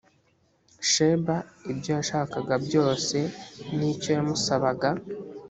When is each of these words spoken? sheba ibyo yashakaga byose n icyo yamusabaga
sheba 0.89 1.37
ibyo 1.71 1.89
yashakaga 1.99 2.55
byose 2.67 3.17
n 3.77 3.79
icyo 3.91 4.09
yamusabaga 4.17 4.89